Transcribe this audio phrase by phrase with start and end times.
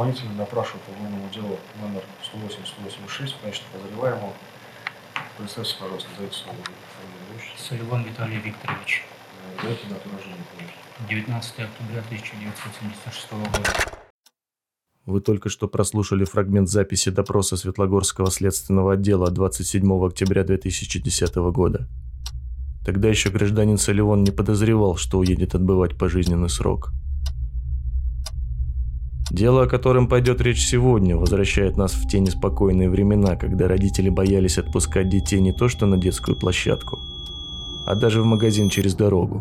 [0.00, 4.32] Исполнитель допрашивает по уголовному делу номер 108-186, конечно, подозреваемого.
[5.36, 6.56] Представьте, пожалуйста, дайте слово.
[7.58, 9.04] Соливан Виталий Викторович.
[9.58, 11.06] Э, Дайте дату рождения, конечно.
[11.06, 14.00] 19 октября 1976 года.
[15.04, 21.88] Вы только что прослушали фрагмент записи допроса Светлогорского следственного отдела 27 октября 2010 года.
[22.86, 26.90] Тогда еще гражданин Соливон не подозревал, что уедет отбывать пожизненный срок.
[29.30, 34.58] Дело, о котором пойдет речь сегодня, возвращает нас в те неспокойные времена, когда родители боялись
[34.58, 36.98] отпускать детей не то что на детскую площадку,
[37.86, 39.40] а даже в магазин через дорогу.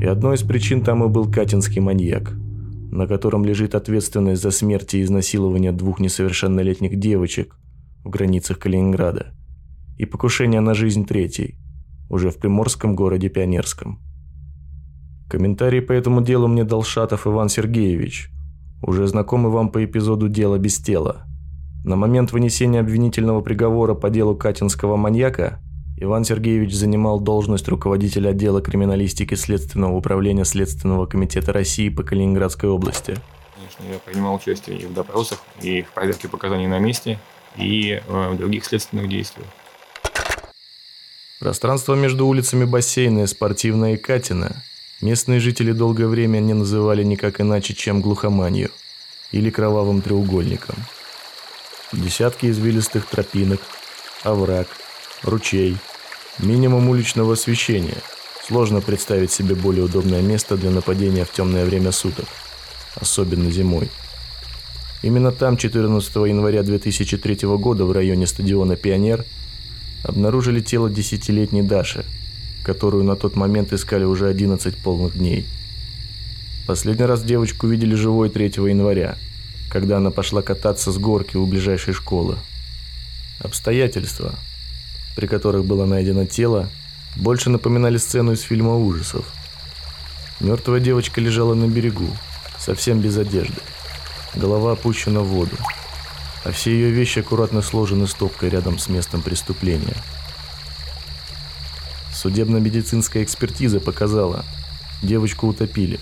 [0.00, 5.02] И одной из причин тому был катинский маньяк, на котором лежит ответственность за смерть и
[5.02, 7.56] изнасилование двух несовершеннолетних девочек
[8.02, 9.34] в границах Калининграда
[9.98, 11.54] и покушение на жизнь третьей,
[12.10, 14.00] уже в приморском городе Пионерском.
[15.30, 18.31] Комментарий по этому делу мне дал Шатов Иван Сергеевич,
[18.82, 21.24] уже знакомый вам по эпизоду «Дело без тела».
[21.84, 25.60] На момент вынесения обвинительного приговора по делу Катинского маньяка
[25.96, 33.16] Иван Сергеевич занимал должность руководителя отдела криминалистики Следственного управления Следственного комитета России по Калининградской области.
[33.54, 37.18] Конечно, я принимал участие и в допросах, и в проверке показаний на месте,
[37.56, 39.46] и э, в других следственных действиях.
[41.40, 44.62] Пространство между улицами Бассейная, Спортивная и Катина
[45.02, 48.70] местные жители долгое время не называли никак иначе, чем глухоманью
[49.32, 50.76] или кровавым треугольником.
[51.92, 53.60] Десятки извилистых тропинок,
[54.22, 54.68] овраг,
[55.22, 55.76] ручей,
[56.38, 57.98] минимум уличного освещения.
[58.46, 62.26] Сложно представить себе более удобное место для нападения в темное время суток,
[62.96, 63.90] особенно зимой.
[65.02, 69.24] Именно там 14 января 2003 года в районе стадиона «Пионер»
[70.04, 72.04] обнаружили тело десятилетней Даши,
[72.62, 75.46] которую на тот момент искали уже 11 полных дней.
[76.66, 79.16] Последний раз девочку видели живой 3 января,
[79.70, 82.36] когда она пошла кататься с горки у ближайшей школы.
[83.40, 84.34] Обстоятельства,
[85.16, 86.68] при которых было найдено тело,
[87.16, 89.24] больше напоминали сцену из фильма ужасов.
[90.40, 92.08] Мертвая девочка лежала на берегу,
[92.58, 93.60] совсем без одежды.
[94.34, 95.56] Голова опущена в воду,
[96.44, 99.96] а все ее вещи аккуратно сложены стопкой рядом с местом преступления.
[102.22, 104.44] Судебно-медицинская экспертиза показала,
[105.02, 105.98] девочку утопили,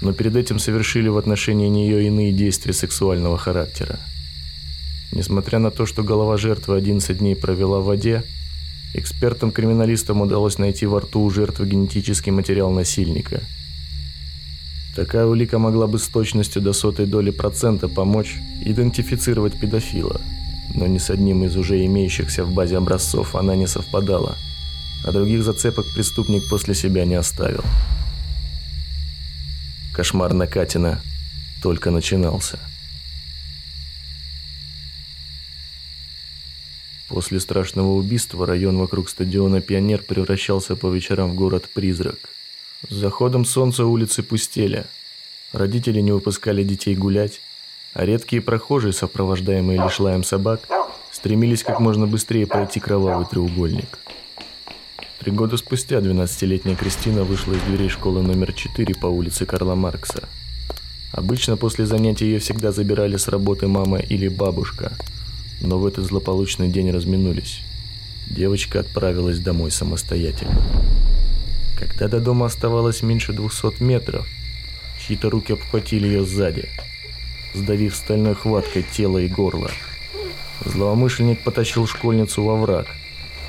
[0.00, 4.00] но перед этим совершили в отношении нее иные действия сексуального характера.
[5.12, 8.24] Несмотря на то, что голова жертвы 11 дней провела в воде,
[8.94, 13.40] экспертам-криминалистам удалось найти во рту у жертвы генетический материал насильника–
[14.98, 18.34] Такая улика могла бы с точностью до сотой доли процента помочь
[18.64, 20.20] идентифицировать педофила,
[20.74, 24.34] но ни с одним из уже имеющихся в базе образцов она не совпадала,
[25.04, 27.64] а других зацепок преступник после себя не оставил.
[29.94, 31.00] Кошмар Накатина
[31.62, 32.58] только начинался.
[37.08, 42.18] После страшного убийства район вокруг стадиона «Пионер» превращался по вечерам в город-призрак–
[42.88, 44.84] с заходом солнца улицы пустели.
[45.52, 47.40] Родители не выпускали детей гулять,
[47.92, 50.60] а редкие прохожие, сопровождаемые лишь лаем собак,
[51.10, 53.98] стремились как можно быстрее пройти кровавый треугольник.
[55.28, 60.26] Три года спустя 12-летняя Кристина вышла из дверей школы номер 4 по улице Карла Маркса.
[61.12, 64.90] Обычно после занятий ее всегда забирали с работы мама или бабушка,
[65.60, 67.60] но в этот злополучный день разминулись.
[68.30, 70.62] Девочка отправилась домой самостоятельно.
[71.78, 74.26] Когда до дома оставалось меньше двухсот метров,
[75.06, 76.70] чьи-то руки обхватили ее сзади,
[77.52, 79.70] сдавив стальной хваткой тело и горло.
[80.64, 82.86] Злоумышленник потащил школьницу во враг,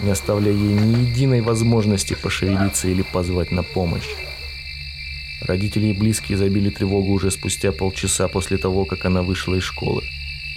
[0.02, 4.10] не оставляя ей ни единой возможности пошевелиться или позвать на помощь.
[5.42, 10.04] Родители и близкие забили тревогу уже спустя полчаса после того, как она вышла из школы.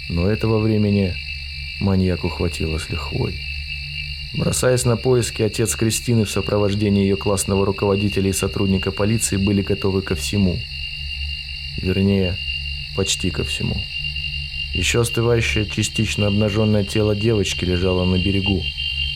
[0.09, 1.15] Но этого времени
[1.79, 3.39] маньяку хватило с лихвой.
[4.33, 10.01] Бросаясь на поиски, отец Кристины в сопровождении ее классного руководителя и сотрудника полиции были готовы
[10.01, 10.59] ко всему.
[11.77, 12.37] Вернее,
[12.95, 13.75] почти ко всему.
[14.73, 18.63] Еще остывающее частично обнаженное тело девочки лежало на берегу,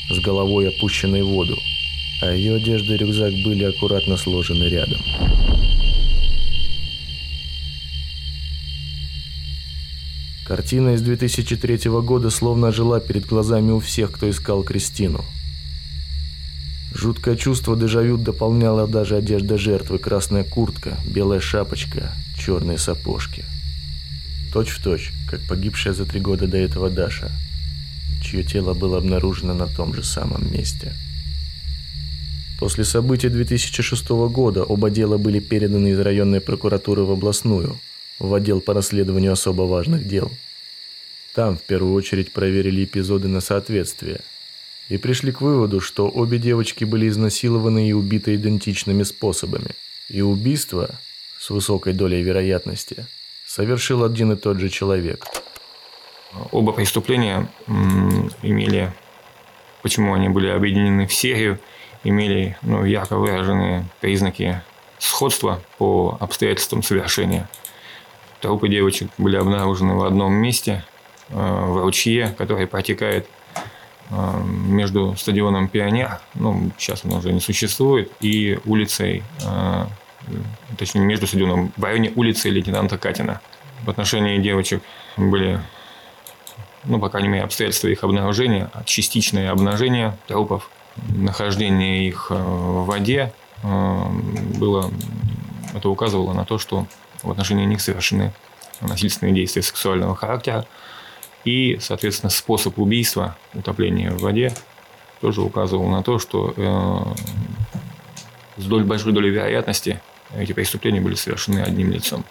[0.10, 1.58] с головой опущенной в воду,
[2.22, 5.00] а ее одежда и рюкзак были аккуратно сложены рядом.
[10.48, 15.26] Картина из 2003 года словно жила перед глазами у всех, кто искал Кристину.
[16.96, 23.44] Жуткое чувство дежавю дополняла даже одежда жертвы, красная куртка, белая шапочка, черные сапожки.
[24.54, 27.30] Точь в точь, как погибшая за три года до этого Даша,
[28.30, 30.94] чье тело было обнаружено на том же самом месте.
[32.60, 37.80] После событий 2006 года оба дела были переданы из районной прокуратуры в областную–
[38.20, 40.32] в отдел по расследованию особо важных дел.
[41.34, 44.22] Там в первую очередь проверили эпизоды на соответствие
[44.90, 49.72] и пришли к выводу, что обе девочки были изнасилованы и убиты идентичными способами.
[50.10, 51.00] И убийство,
[51.38, 53.06] с высокой долей вероятности,
[53.46, 55.26] совершил один и тот же человек.
[56.52, 57.50] Оба преступления
[58.42, 58.92] имели,
[59.82, 61.60] почему они были объединены в серию,
[62.04, 64.62] имели ну, ярко выраженные признаки
[65.00, 67.50] сходства по обстоятельствам совершения.
[68.42, 70.84] Трупы девочек были обнаружены в одном месте,
[71.30, 73.28] э, в ручье, который протекает
[74.10, 79.86] э, между стадионом Пионер, ну, сейчас он уже не существует, и улицей, э,
[80.78, 83.42] точнее, между стадионом, в районе улицы лейтенанта Катина.
[83.84, 84.82] В отношении девочек
[85.18, 85.60] были,
[86.88, 90.70] ну, по крайней мере, обстоятельства их обнаружения, частичное обнажение трупов,
[91.10, 94.92] нахождение их в воде, было,
[95.74, 96.86] это указывало на то, что
[97.24, 98.34] в отношении них совершены
[98.82, 100.66] насильственные действия сексуального характера.
[101.46, 104.54] И, соответственно, способ убийства, утопления в воде,
[105.22, 110.02] тоже указывал на то, что э, с долей, большой долей вероятности
[110.36, 112.26] эти преступления были совершены одним лицом.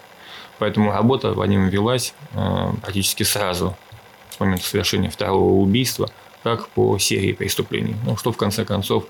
[0.59, 3.77] Поэтому работа по ним велась э, практически сразу,
[4.37, 6.09] с момента совершения второго убийства–
[6.47, 7.97] как по серии преступлений.
[8.05, 9.07] Ну, что в конце концов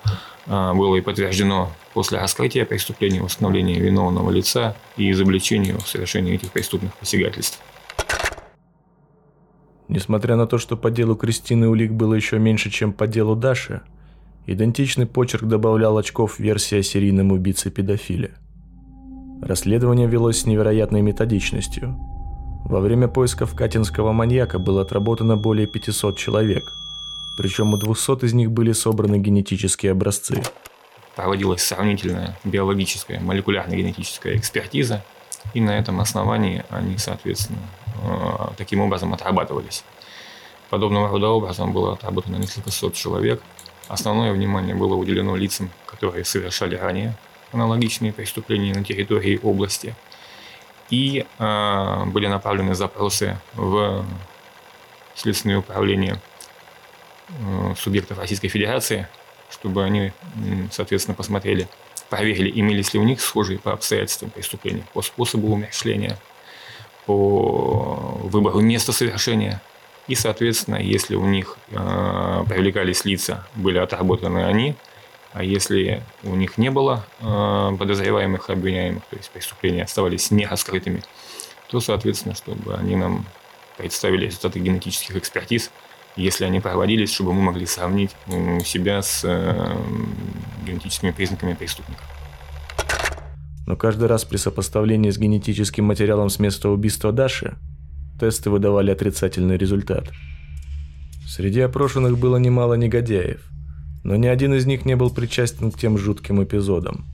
[0.46, 6.50] а, было и подтверждено после раскрытия преступления, восстановления виновного лица и изобличения в совершении этих
[6.50, 7.61] преступных посягательств.
[9.88, 13.82] Несмотря на то, что по делу Кристины улик было еще меньше, чем по делу Даши,
[14.46, 18.32] идентичный почерк добавлял очков версии о серийном убийце-педофиле.
[19.43, 22.16] Расследование велось с невероятной методичностью.
[22.69, 26.73] Во время поисков катинского маньяка было отработано более 500 человек–
[27.37, 30.43] причем у 200 из них были собраны генетические образцы.
[31.15, 35.05] Проводилась сравнительная биологическая, молекулярная генетическая экспертиза,
[35.55, 37.59] и на этом основании они, соответственно,
[38.03, 39.85] э, таким образом отрабатывались.
[40.71, 43.43] Подобного рода образом было отработано несколько сот человек.
[43.87, 47.17] Основное внимание было уделено лицам, которые совершали ранее
[47.53, 49.95] аналогичные преступления на территории области.
[50.91, 54.05] И э, были направлены запросы в
[55.15, 56.21] Следственное управление
[57.29, 59.09] Э, субъектов Российской Федерации,
[59.50, 60.12] чтобы они,
[60.71, 61.69] соответственно, посмотрели,
[62.09, 66.19] проверили, имелись ли у них схожие по обстоятельствам преступления, по способу умершления,
[67.05, 69.61] по выбору места совершения.
[70.06, 74.77] И, соответственно, если у них э, привлекались лица, были отработаны они,
[75.37, 81.03] а если у них не было э, подозреваемых, обвиняемых, то есть преступления оставались не раскрытыми,
[81.69, 83.27] то, соответственно, чтобы они нам
[83.77, 85.71] представили результаты генетических экспертиз–
[86.17, 88.11] если они проводились, чтобы мы могли сравнить
[88.65, 89.77] себя с э,
[90.67, 92.00] генетическими признаками преступника.
[93.67, 97.56] Но каждый раз при сопоставлении с генетическим материалом с места убийства Даши
[98.19, 100.11] тесты выдавали отрицательный результат.
[101.27, 103.43] Среди опрошенных было немало негодяев,
[104.06, 107.06] но ни один из них не был причастен к тем жутким эпизодам.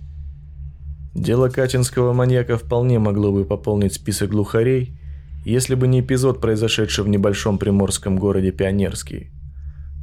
[1.14, 5.00] Дело катинского маньяка вполне могло бы пополнить список глухарей,
[5.46, 9.30] если бы не эпизод, произошедший в небольшом приморском городе Пионерский.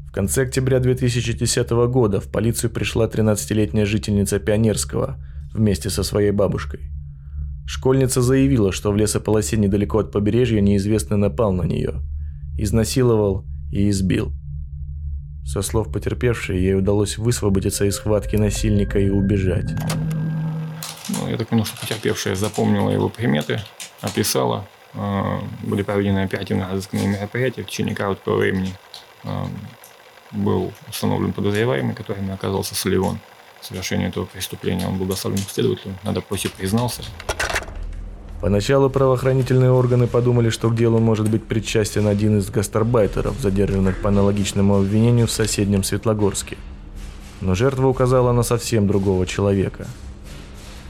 [0.07, 6.79] В конце октября 2010 года в полицию пришла 13-летняя жительница Пионерского вместе со своей бабушкой.
[7.67, 12.01] Школьница заявила, что в лесополосе недалеко от побережья неизвестный напал на нее,
[12.57, 14.33] изнасиловал и избил.
[15.51, 19.71] Со слов потерпевшей, ей удалось высвободиться из схватки насильника и убежать.
[21.07, 23.59] Ну, я так понял, что потерпевшая запомнила его приметы,
[23.99, 27.63] описала, а, были проведены оперативно-розыскные мероприятия.
[27.63, 28.75] В течение короткого времени
[29.23, 29.47] а,
[30.29, 33.17] был установлен подозреваемый, которым оказался Соливон.
[33.59, 37.01] В совершении этого преступления он был доставлен к следователю, надо просить признался.
[38.41, 44.09] Поначалу правоохранительные органы подумали, что к делу может быть причастен один из гастарбайтеров, задержанных по
[44.09, 46.57] аналогичному обвинению в соседнем Светлогорске.
[47.41, 49.87] Но жертва указала на совсем другого человека–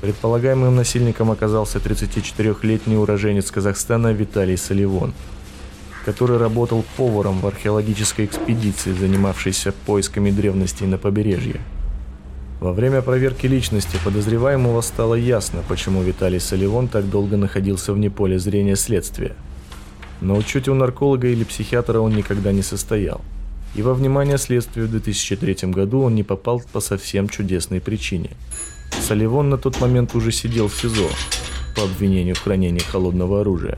[0.02, 5.14] Предполагаемым насильником оказался 34-летний уроженец Казахстана Виталий Соливон,
[6.06, 11.60] который работал поваром в археологической экспедиции, занимавшейся поисками древностей на побережье.
[12.60, 18.38] Во время проверки личности подозреваемого стало ясно, почему Виталий Соливон так долго находился вне поля
[18.38, 19.36] зрения следствия.
[20.22, 23.22] На учете у нарколога или психиатра он никогда не состоял.
[23.76, 28.32] И во внимание следствию в 2003 году он не попал по совсем чудесной причине–
[29.02, 31.10] Соливон на тот момент уже сидел в СИЗО
[31.76, 33.78] по обвинению в хранении холодного оружия.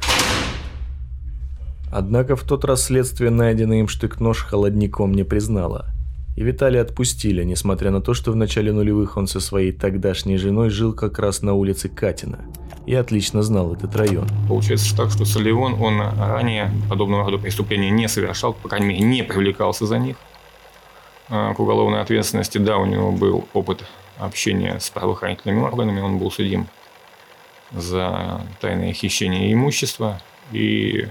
[1.92, 5.88] Однако в тот раз следствие найденный им штык-нож холодником не признало.
[6.36, 10.70] И Виталия отпустили, несмотря на то, что в начале нулевых он со своей тогдашней женой
[10.70, 12.40] жил как раз на улице Катина,
[12.86, 14.28] и отлично знал этот район.
[14.48, 19.24] Получается так, что Соливон, он ранее подобного рода преступления не совершал, по крайней мере, не
[19.24, 20.16] привлекался за них
[21.28, 22.58] а, к уголовной ответственности.
[22.58, 23.84] Да, у него был опыт
[24.18, 26.68] общения с правоохранительными органами, он был судим
[27.72, 30.22] за тайное хищение имущества
[30.52, 31.08] и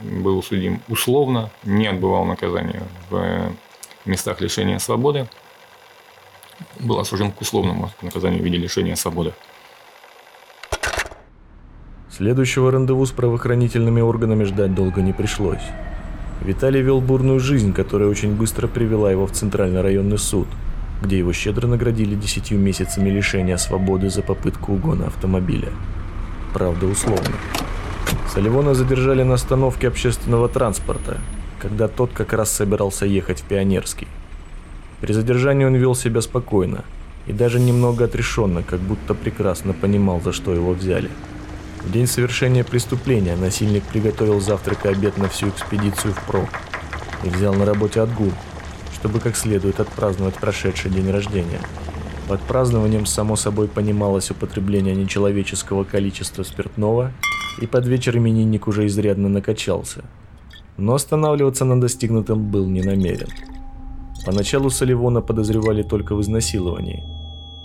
[0.00, 3.52] был судим условно, не отбывал наказание в
[4.06, 5.28] местах лишения свободы,
[6.80, 9.32] был осужден к условному наказанию в виде лишения свободы.
[12.10, 15.62] Следующего рандеву с правоохранительными органами ждать долго не пришлось.
[16.40, 20.48] Виталий вел бурную жизнь, которая очень быстро привела его в Центральный районный суд,
[21.02, 25.68] где его щедро наградили десятью месяцами лишения свободы за попытку угона автомобиля.
[26.54, 27.34] Правда, условно.
[28.32, 31.18] Соливона задержали на остановке общественного транспорта,
[31.60, 34.08] когда тот как раз собирался ехать в Пионерский.
[35.00, 36.84] При задержании он вел себя спокойно
[37.26, 41.10] и даже немного отрешенно, как будто прекрасно понимал, за что его взяли.
[41.84, 46.48] В день совершения преступления насильник приготовил завтрак и обед на всю экспедицию в ПРО
[47.24, 48.32] и взял на работе отгул,
[48.94, 51.60] чтобы как следует отпраздновать прошедший день рождения.
[52.28, 57.12] Под празднованием, само собой, понималось употребление нечеловеческого количества спиртного,
[57.60, 60.04] и под вечер именинник уже изрядно накачался.
[60.76, 63.28] Но останавливаться на достигнутом был не намерен.
[64.24, 67.04] Поначалу Соливона подозревали только в изнасиловании,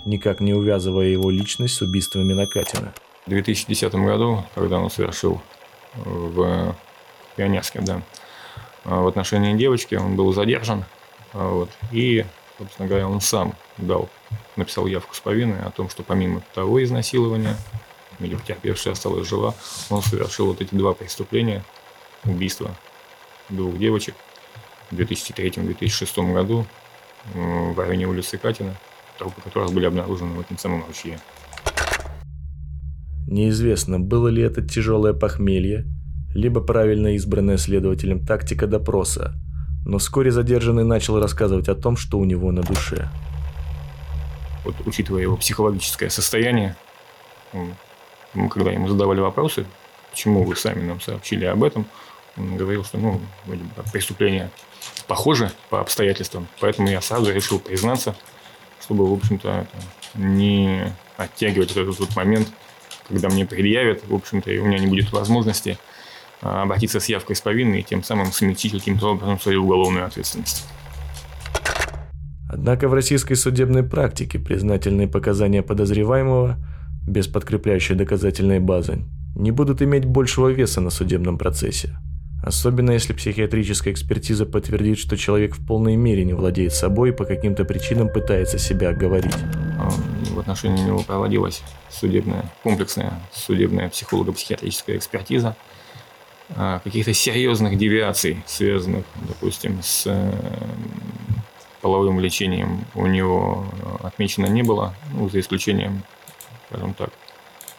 [0.04, 2.94] никак не увязывая его личность с убийствами Накатина.
[3.26, 5.40] В 2010 году, когда он совершил
[5.94, 6.74] в
[7.36, 8.02] Пионерске, да,
[8.84, 10.84] в отношении девочки, он был задержан,
[11.32, 12.24] вот, и,
[12.58, 14.08] собственно говоря, он сам дал,
[14.56, 17.56] написал явку с повинной о том, что помимо того изнасилования,
[18.20, 19.54] или потерпевшая осталась жива,
[19.90, 21.64] он совершил вот эти два преступления,
[22.24, 22.70] убийства
[23.52, 24.14] двух девочек
[24.90, 26.66] в 2003-2006 году
[27.34, 28.74] в районе улицы Катина,
[29.18, 31.18] трупы которых были обнаружены в этом самом ручье.
[33.28, 35.86] Неизвестно, было ли это тяжелое похмелье,
[36.34, 39.34] либо правильно избранная следователем тактика допроса,
[39.86, 43.08] но вскоре задержанный начал рассказывать о том, что у него на душе.
[44.64, 46.76] Вот, учитывая его психологическое состояние,
[47.52, 49.66] мы, когда ему задавали вопросы,
[50.10, 51.86] почему вы сами нам сообщили об этом,
[52.36, 53.20] говорил, что ну,
[53.92, 54.50] преступление
[55.06, 58.16] похоже по обстоятельствам, поэтому я сразу решил признаться,
[58.80, 59.66] чтобы, в общем-то,
[60.14, 62.48] не оттягивать этот вот момент
[63.08, 65.78] когда мне предъявят, в общем-то, и у меня не будет возможности
[66.40, 70.66] а, обратиться с явкой с повинной и тем самым смягчить каким-то образом свою уголовную ответственность.
[72.48, 76.56] Однако в российской судебной практике признательные показания подозреваемого
[77.06, 79.00] без подкрепляющей доказательной базы
[79.34, 81.96] не будут иметь большего веса на судебном процессе.
[82.42, 87.24] Особенно если психиатрическая экспертиза подтвердит, что человек в полной мере не владеет собой и по
[87.24, 89.32] каким-то причинам пытается себя оговорить.
[89.78, 89.90] А,
[90.34, 95.56] в отношении него проводилась судебная, комплексная судебная психолого-психиатрическая экспертиза.
[96.56, 100.32] А, каких-то серьезных девиаций, связанных, допустим, с э,
[101.80, 103.64] половым лечением у него
[104.02, 106.02] отмечено не было, ну, за исключением,
[106.66, 107.10] скажем так,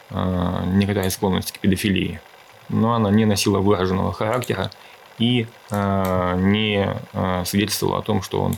[0.10, 2.22] а, некоторой склонности к педофилии
[2.70, 4.72] но она не носила выраженного характера
[5.20, 8.56] и э, не э, свидетельствовала о том, что он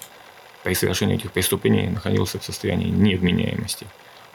[0.63, 3.85] при совершении этих преступлений находился в состоянии невменяемости.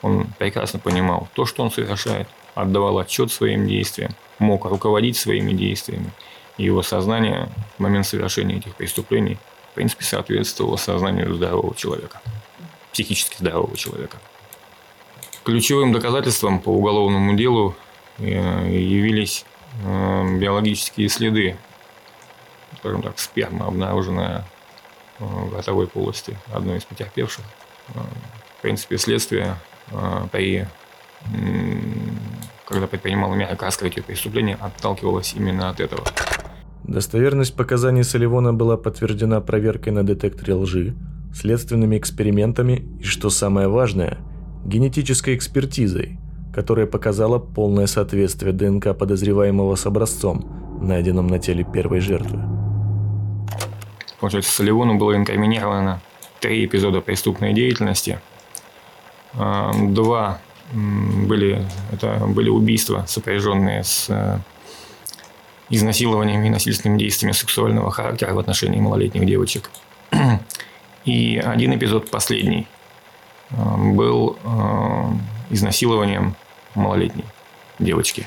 [0.03, 6.11] Он прекрасно понимал то, что он совершает, отдавал отчет своим действиям, мог руководить своими действиями.
[6.57, 9.39] Его сознание в момент совершения этих преступлений,
[9.73, 12.21] в принципе, соответствовало сознанию здорового человека,
[12.93, 14.19] психически здорового человека.
[15.43, 17.75] Ключевым доказательством по уголовному делу
[18.19, 19.45] э, явились
[19.79, 21.57] биологические следы,
[22.79, 24.45] скажем так, сперма, обнаруженная
[25.19, 27.45] э, в ротовой полости одной из потерпевших.
[27.95, 28.01] Э,
[28.59, 29.57] в принципе, следствие
[30.31, 30.69] при
[32.65, 36.05] когда предпринимало меры к раскрытию преступления, отталкивалось именно от этого.
[36.85, 40.95] Достоверность показаний Соливона была подтверждена проверкой на детекторе лжи,
[41.35, 44.19] следственными экспериментами и, что самое важное,
[44.65, 46.20] генетической экспертизой–
[46.55, 52.41] которая показала полное соответствие ДНК подозреваемого с образцом, найденным на теле первой жертвы.
[54.21, 56.01] Получается, Соливону было инкриминировано
[56.41, 58.21] три эпизода преступной деятельности.
[59.35, 60.41] А, два
[60.73, 64.39] были, это были убийства, сопряженные с э,
[65.69, 69.71] изнасилованиями и насильственными действиями сексуального характера в отношении малолетних девочек.
[71.05, 72.69] И один эпизод, последний,
[73.51, 73.55] э,
[73.95, 75.11] был э,
[75.51, 76.35] изнасилованием
[76.75, 77.25] малолетней
[77.79, 78.27] девочки.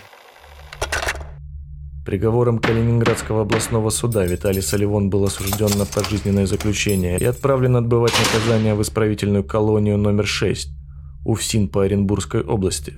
[2.06, 8.75] Приговором Калининградского областного суда Виталий Соливон был осужден на пожизненное заключение и отправлен отбывать наказание
[8.75, 10.70] в исправительную колонию номер 6
[11.25, 12.96] УФСИН по Оренбургской области.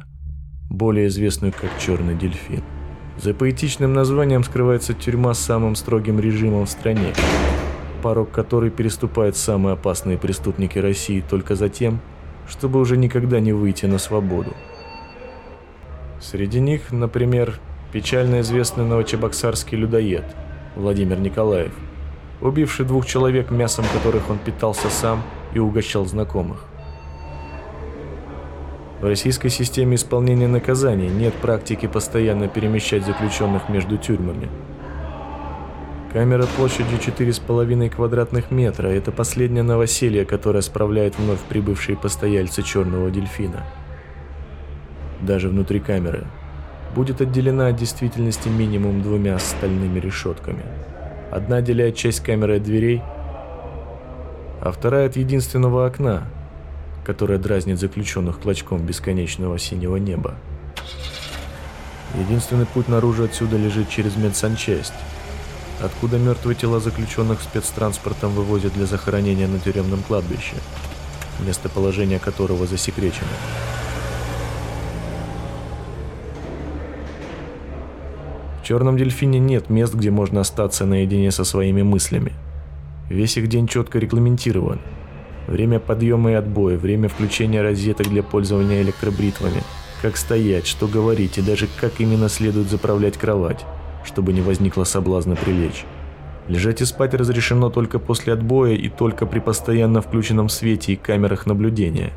[0.72, 2.64] более известную как «Черный дельфин».
[3.22, 7.14] За поэтичным названием скрывается тюрьма с самым строгим режимом в стране,
[8.02, 12.02] порог которой переступают самые опасные преступники России только за тем,
[12.48, 14.54] чтобы уже никогда не выйти на свободу.
[16.22, 17.60] Среди них, например,
[17.92, 20.26] печально известный новочебоксарский людоед
[20.76, 21.74] Владимир Николаев,
[22.42, 25.22] убивший двух человек, мясом которых он питался сам
[25.54, 26.66] и угощал знакомых.
[29.02, 34.50] В российской системе исполнения наказаний нет практики постоянно перемещать заключенных между тюрьмами.
[36.16, 43.66] Камера площадью 4,5 квадратных метра– это последнее новоселье, которое справляют вновь прибывшие постояльцы черного дельфина.
[45.20, 46.26] Даже внутри камеры
[46.96, 50.64] будет отделена от действительности минимум двумя стальными решетками.
[51.32, 53.02] Одна отделяет часть камеры от дверей,
[54.62, 56.24] а вторая от единственного окна,
[57.04, 60.36] которое дразнит заключенных клочком бесконечного синего неба.
[62.18, 64.94] Единственный путь наружу отсюда лежит через медсанчасть,
[65.82, 70.56] откуда мертвые тела заключенных спецтранспортом вывозят для захоронения на тюремном кладбище,
[71.46, 73.28] местоположение которого засекречено.
[78.62, 82.34] В «Черном дельфине» нет мест, где можно остаться наедине со своими мыслями.
[83.10, 84.80] Весь их день четко регламентирован.
[85.48, 89.62] Время подъема и отбоя, время включения розеток для пользования электробритвами,
[90.02, 93.64] как стоять, что говорить и даже как именно следует заправлять кровать,
[94.06, 95.86] чтобы не возникло соблазна прилечь.
[96.48, 101.46] Лежать и спать разрешено только после отбоя и только при постоянно включенном свете и камерах
[101.46, 102.12] наблюдения.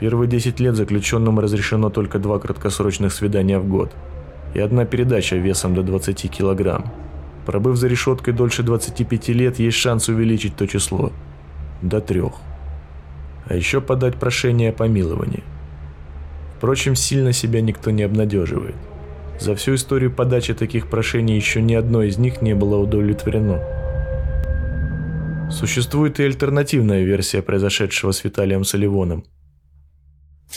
[0.00, 3.92] Первые 10 лет заключенным разрешено только два краткосрочных свидания в год–
[4.54, 6.92] и одна передача весом до 20 килограмм.
[7.44, 11.12] Пробыв за решеткой дольше 25 лет, есть шанс увеличить то число
[11.82, 12.32] до трех.
[13.46, 15.42] А еще подать прошение о помиловании.
[16.56, 18.76] Впрочем, сильно себя никто не обнадеживает.
[19.40, 23.60] За всю историю подачи таких прошений еще ни одно из них не было удовлетворено.
[25.50, 29.24] Существует и альтернативная версия произошедшего с Виталием Соливоном–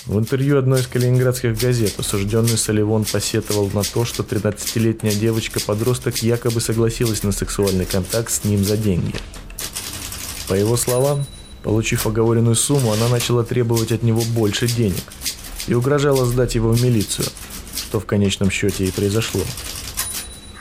[0.05, 6.61] в интервью одной из калининградских газет осужденный Соливон посетовал на то, что 13-летняя девочка-подросток якобы
[6.61, 9.15] согласилась на сексуальный контакт с ним за деньги.
[10.47, 11.25] По его словам,
[11.63, 15.03] получив оговоренную сумму, она начала требовать от него больше денег
[15.67, 17.27] и угрожала сдать его в милицию,
[17.87, 19.41] что в конечном счете и произошло.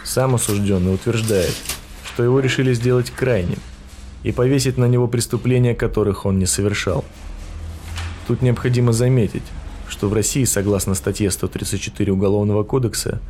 [0.04, 1.54] Сам осужденный утверждает,
[2.04, 3.58] что его решили сделать крайним
[4.22, 7.04] и повесить на него преступления, которых он не совершал–
[8.26, 9.44] Тут необходимо заметить,
[9.88, 13.20] что в России, согласно статье 134 Уголовного кодекса,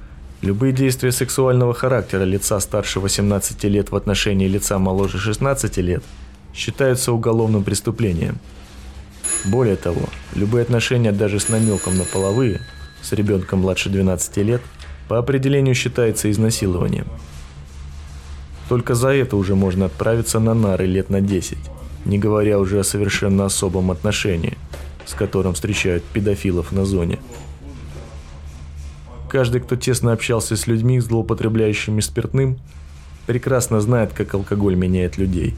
[0.40, 6.02] любые действия сексуального характера лица старше 18 лет в отношении лица моложе 16 лет
[6.54, 8.38] считаются уголовным преступлением.
[9.44, 12.62] Более того, любые отношения даже с намеком на половые
[13.06, 14.62] с ребенком младше 12 лет
[15.08, 17.06] по определению считается изнасилованием.
[18.68, 21.58] Только за это уже можно отправиться на нары лет на 10,
[22.04, 24.58] не говоря уже о совершенно особом отношении–
[25.06, 27.18] с которым встречают педофилов на зоне.
[29.28, 32.58] Каждый, кто тесно общался с людьми, злоупотребляющими спиртным,
[33.26, 35.54] прекрасно знает, как алкоголь меняет людей.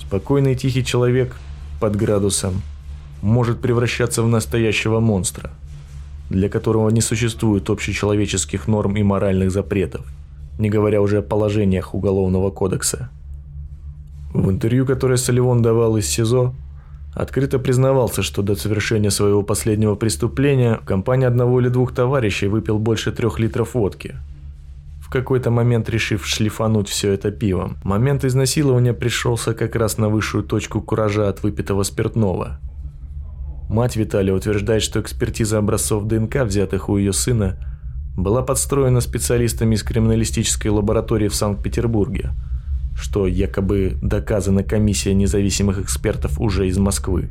[0.00, 1.36] Спокойный тихий человек
[1.80, 2.62] под градусом
[3.20, 5.50] может превращаться в настоящего монстра,
[6.32, 10.04] для которого не существует общечеловеческих норм и моральных запретов,
[10.58, 13.10] не говоря уже о положениях Уголовного кодекса.
[14.34, 16.54] В интервью, которое Соливон давал из СИЗО,
[17.14, 22.78] Открыто признавался, что до совершения своего последнего преступления в компании одного или двух товарищей выпил
[22.78, 24.16] больше трех литров водки.
[25.02, 30.42] В какой-то момент решив шлифануть все это пивом, момент изнасилования пришелся как раз на высшую
[30.42, 32.58] точку куража от выпитого спиртного.
[33.72, 37.58] Мать Виталия утверждает, что экспертиза образцов ДНК, взятых у ее сына,
[38.16, 42.30] была подстроена специалистами из криминалистической лаборатории в Санкт-Петербурге–
[42.94, 47.30] что якобы доказано комиссия независимых экспертов уже из Москвы.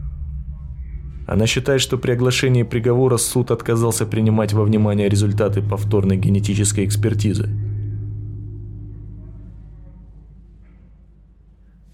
[1.27, 7.49] Она считает, что при оглашении приговора суд отказался принимать во внимание результаты повторной генетической экспертизы.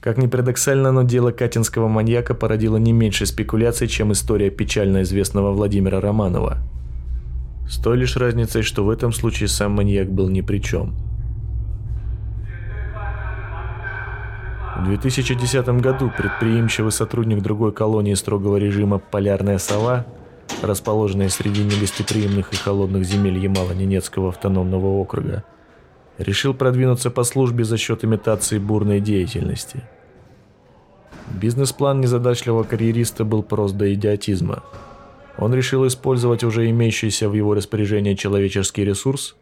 [0.01, 5.51] Как ни парадоксально, но дело катинского маньяка породило не меньше спекуляций, чем история печально известного
[5.51, 6.57] Владимира Романова.
[7.67, 10.95] С той лишь разницей, что в этом случае сам маньяк был ни при чем–
[14.77, 20.05] В 2010 году предприимчивый сотрудник другой колонии строгого режима «Полярная сова»,
[20.61, 25.43] расположенная среди негостеприимных и холодных земель Ямало-Ненецкого автономного округа,
[26.17, 29.83] решил продвинуться по службе за счет имитации бурной деятельности.
[31.31, 34.63] Бизнес-план незадачливого карьериста был прост до идиотизма.
[35.37, 39.35] Он решил использовать уже имеющийся в его распоряжении человеческий ресурс,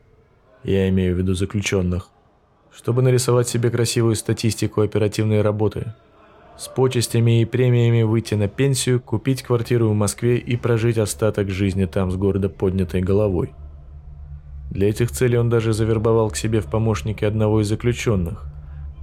[0.64, 2.10] я имею в виду заключенных,
[2.76, 5.94] чтобы нарисовать себе красивую статистику оперативной работы,
[6.58, 11.86] с почестями и премиями выйти на пенсию, купить квартиру в Москве и прожить остаток жизни
[11.86, 13.54] там с гордо поднятой головой.
[14.76, 18.44] Для этих целей он даже завербовал к себе в помощники одного из заключенных,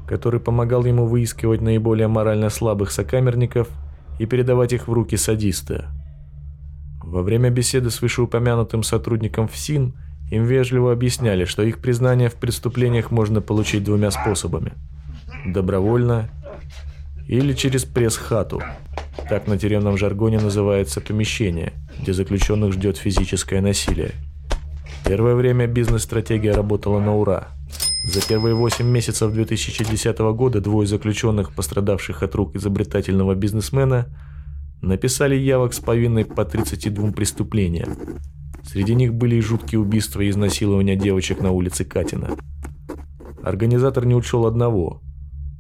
[0.07, 3.71] который помогал ему выискивать наиболее морально слабых сокамерников
[4.19, 5.87] и передавать их в руки садиста.
[7.03, 9.95] Во время беседы с вышеупомянутым сотрудником ФСИН
[10.31, 14.75] им вежливо объясняли, что их признание в преступлениях можно получить двумя способами–
[15.47, 16.29] добровольно
[17.27, 18.63] или через пресс-хату.
[19.31, 24.13] Так на тюремном жаргоне называется помещение, где заключенных ждет физическое насилие.
[25.05, 27.49] Первое время бизнес-стратегия работала на ура.
[28.05, 34.07] За первые 8 месяцев 2010 года двое заключенных, пострадавших от рук изобретательного бизнесмена,
[34.81, 37.97] написали явок с повинной по 32 преступлениям.
[38.65, 42.31] Среди них были и жуткие убийства и изнасилования девочек на улице Катина.
[43.43, 45.01] Организатор не учел одного–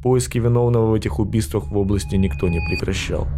[0.02, 3.28] Поиски виновного в этих убийствах в области никто не прекращал.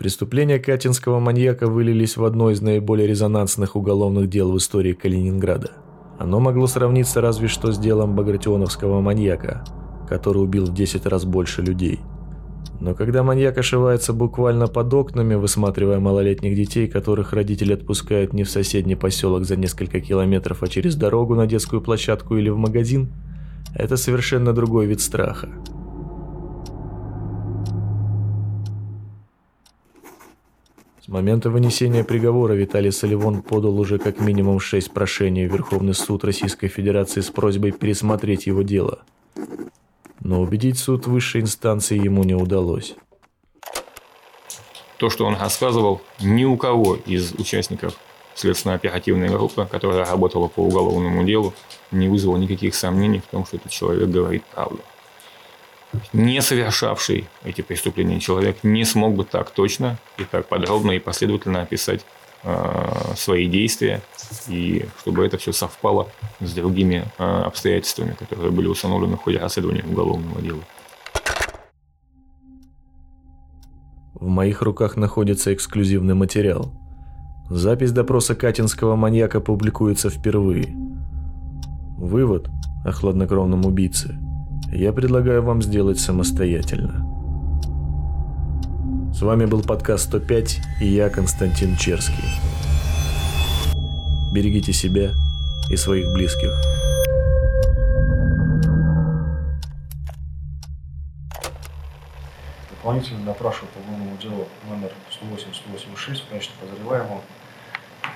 [0.00, 5.72] Преступления катинского маньяка вылились в одно из наиболее резонансных уголовных дел в истории Калининграда.
[6.18, 9.62] Оно могло сравниться разве что с делом багратионовского маньяка,
[10.08, 12.00] который убил в 10 раз больше людей–
[12.80, 18.50] но когда маньяк ошивается буквально под окнами, высматривая малолетних детей, которых родители отпускают не в
[18.50, 23.12] соседний поселок за несколько километров, а через дорогу на детскую площадку или в магазин,
[23.74, 25.50] это совершенно другой вид страха.
[31.10, 36.68] Момента вынесения приговора Виталий Соливон подал уже как минимум шесть прошений в Верховный суд Российской
[36.68, 39.00] Федерации с просьбой пересмотреть его дело–
[40.22, 42.94] но убедить суд высшей инстанции ему не удалось.
[44.98, 47.94] То, что он рассказывал, ни у кого из участников
[48.34, 51.54] следственно-оперативной группы, которая работала по уголовному делу,
[51.90, 54.80] не вызвало никаких сомнений в том, что этот человек говорит правду.
[56.12, 61.62] Не совершавший эти преступления человек не смог бы так точно и так подробно и последовательно
[61.62, 62.04] описать
[62.44, 64.00] э, свои действия
[64.48, 66.08] и чтобы это все совпало
[66.40, 70.62] с другими э, обстоятельствами, которые были установлены в ходе расследования уголовного дела.
[74.14, 76.72] В моих руках находится эксклюзивный материал.
[77.48, 80.72] Запись допроса катинского маньяка публикуется впервые.
[81.96, 82.48] Вывод
[82.84, 84.18] о хладнокровном убийце
[84.72, 87.06] я предлагаю вам сделать самостоятельно.
[89.12, 92.24] С вами был подкаст 105 и я, Константин Черский.
[94.32, 95.10] Берегите себя
[95.68, 96.50] и своих близких.
[102.70, 107.20] Дополнительно допрашиваю по уголовному делу номер 108-186, конечно, подозреваемого.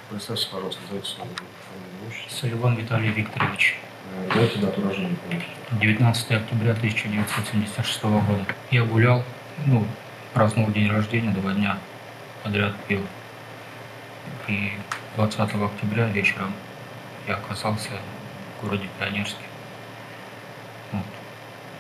[0.09, 3.77] Представьте, пожалуйста, назовите свою фамилию Соливан Виталий Викторович.
[4.15, 5.53] Э, дайте дату рождения, конечно.
[5.81, 8.45] 19 октября 1976 года.
[8.71, 9.25] Я гулял,
[9.67, 9.87] ну,
[10.33, 11.79] праздновал день рождения, два дня
[12.43, 13.01] подряд пил.
[14.47, 14.73] И
[15.17, 16.53] 20 октября вечером
[17.27, 17.91] я оказался
[18.59, 19.43] в городе Пионерске.
[20.93, 21.05] Вот.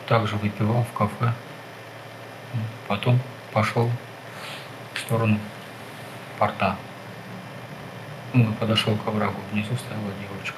[0.07, 1.33] Также выпивал в кафе.
[2.89, 3.21] Потом
[3.53, 3.91] пошел
[4.95, 5.39] в сторону
[6.39, 6.77] порта.
[8.33, 10.57] Ну, подошел к оврагу, внизу стояла девочка.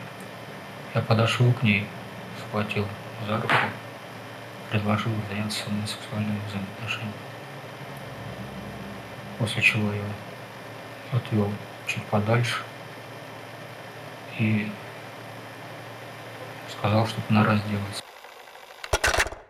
[0.97, 1.87] Я подошел к ней,
[2.41, 2.87] схватил
[3.27, 3.55] за руку,
[4.71, 7.13] предложил заняться со мной сексуальными взаимоотношениями.
[9.39, 10.03] После чего я
[11.13, 11.53] отвел
[11.87, 12.63] чуть подальше
[14.39, 14.73] и
[16.71, 18.06] сказал, чтобы она разделась.